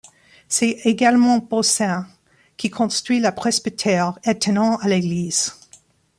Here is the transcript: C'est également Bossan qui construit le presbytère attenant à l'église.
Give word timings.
C'est 0.47 0.79
également 0.85 1.37
Bossan 1.37 2.05
qui 2.57 2.71
construit 2.71 3.19
le 3.19 3.29
presbytère 3.35 4.17
attenant 4.23 4.77
à 4.77 4.87
l'église. 4.87 5.53